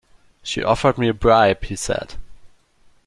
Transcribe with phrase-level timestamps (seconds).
[0.41, 2.15] She offered me a bribe, he said.